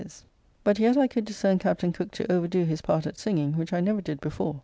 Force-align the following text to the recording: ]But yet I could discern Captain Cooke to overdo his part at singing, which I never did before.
]But 0.63 0.79
yet 0.79 0.97
I 0.97 1.05
could 1.05 1.25
discern 1.25 1.59
Captain 1.59 1.93
Cooke 1.93 2.09
to 2.13 2.31
overdo 2.31 2.65
his 2.65 2.81
part 2.81 3.05
at 3.05 3.19
singing, 3.19 3.53
which 3.55 3.71
I 3.71 3.81
never 3.81 4.01
did 4.01 4.19
before. 4.19 4.55